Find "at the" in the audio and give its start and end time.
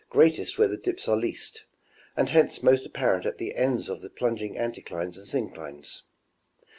3.23-3.53